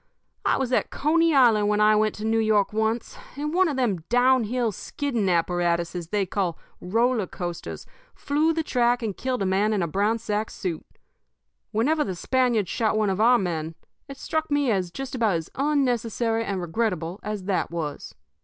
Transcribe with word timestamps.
I 0.43 0.57
was 0.57 0.73
at 0.73 0.89
Coney 0.89 1.31
Island 1.35 1.67
when 1.67 1.79
I 1.79 1.95
went 1.95 2.15
to 2.15 2.25
New 2.25 2.39
York 2.39 2.73
once, 2.73 3.19
and 3.35 3.53
one 3.53 3.67
of 3.67 3.77
them 3.77 3.97
down 4.09 4.45
hill 4.45 4.71
skidding 4.71 5.29
apparatuses 5.29 6.07
they 6.07 6.25
call 6.25 6.57
'roller 6.79 7.27
coasters' 7.27 7.85
flew 8.15 8.51
the 8.51 8.63
track 8.63 9.03
and 9.03 9.15
killed 9.15 9.43
a 9.43 9.45
man 9.45 9.73
in 9.73 9.83
a 9.83 9.87
brown 9.87 10.17
sack 10.17 10.49
suit. 10.49 10.83
Whenever 11.69 12.03
the 12.03 12.15
Spaniards 12.15 12.67
shot 12.69 12.97
one 12.97 13.11
of 13.11 13.21
our 13.21 13.37
men, 13.37 13.75
it 14.07 14.17
struck 14.17 14.49
me 14.49 14.71
as 14.71 14.89
just 14.89 15.13
about 15.13 15.35
as 15.35 15.51
unnecessary 15.53 16.43
and 16.45 16.59
regrettable 16.61 17.19
as 17.21 17.43
that 17.43 17.69
was. 17.69 18.15